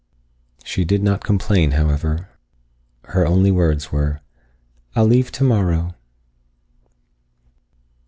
[0.63, 2.29] She did not complain, however.
[3.03, 4.21] Her only words were,
[4.95, 5.93] "I'll leave tomorrow."